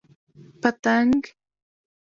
[0.03, 0.03] 🦋
[0.61, 1.19] پتنګ